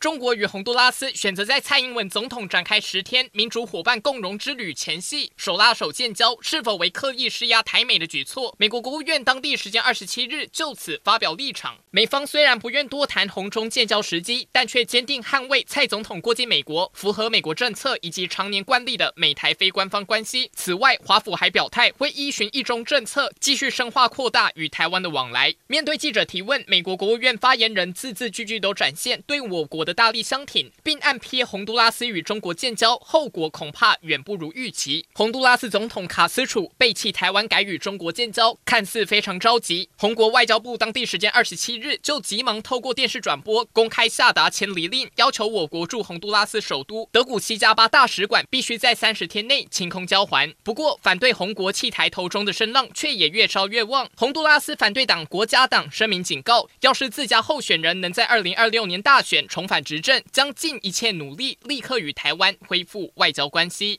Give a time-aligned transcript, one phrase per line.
[0.00, 8.54] 中国与洪都拉斯选择在蔡英文总统展开十天民主伙伴共荣之旅前夕手拉手建交，是否为刻意施压台美的举措？
[8.56, 11.76] 美国国务院当地时间二十七日就此发表立场。
[11.90, 20.50] 美方虽然不愿多谈洪中建交时机，但却坚定捍卫蔡总统过境美国符合美国政策以及常年惯例的美台非官方关系。
[20.54, 25.54] 此外，华府还表态会依循一中政策，继续深化扩大与台湾的往来。
[25.66, 29.89] 面对记者提问，美国国务院发言人字字句句都展现对我国的。
[29.92, 35.06] 大力相挺，并暗批洪都拉斯与中国建交后果恐怕远不如预期。
[35.14, 39.88] 洪都拉斯总统卡斯楚背弃台湾改与中国建交，看似非常着急。
[39.96, 50.52] 洪国外交部当地时间二十七日就急忙透过电视转播公开下达迁离令，要求我国驻洪都拉斯首都德古西加巴大使馆必须在三十天内清空交还。
[50.62, 54.08] 不过，反对洪国弃台投中的声浪却也越烧越旺。
[54.16, 63.98] 洪都拉斯反对党国家党声明警告，要是自家候选人能在二零二六年大选重返执政，将尽一切努力，立刻与台湾恢复外交关系。